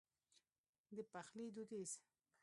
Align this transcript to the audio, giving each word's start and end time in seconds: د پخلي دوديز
د 0.95 0.97
پخلي 1.11 1.47
دوديز 1.55 1.91